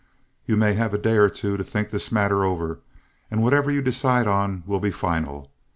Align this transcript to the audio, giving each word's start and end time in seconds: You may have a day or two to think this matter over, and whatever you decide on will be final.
You 0.47 0.57
may 0.57 0.73
have 0.73 0.95
a 0.95 0.97
day 0.97 1.17
or 1.17 1.29
two 1.29 1.57
to 1.57 1.63
think 1.63 1.91
this 1.91 2.11
matter 2.11 2.43
over, 2.43 2.79
and 3.29 3.43
whatever 3.43 3.69
you 3.69 3.83
decide 3.83 4.25
on 4.25 4.63
will 4.65 4.79
be 4.79 4.89
final. 4.89 5.51